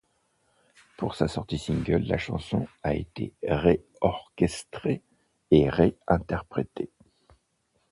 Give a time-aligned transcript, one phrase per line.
[0.97, 5.03] Pour sa sortie single, la chanson a été réorchestrée
[5.51, 6.89] et réinterprétée.